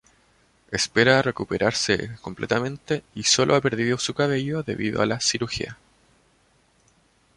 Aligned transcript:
Espera 0.71 1.21
recuperarse 1.21 2.15
completamente 2.23 3.03
y 3.13 3.21
sólo 3.21 3.53
ha 3.53 3.61
perdido 3.61 3.99
su 3.99 4.15
cabello 4.15 4.63
debido 4.63 5.03
a 5.03 5.05
la 5.05 5.19
cirugía. 5.19 5.77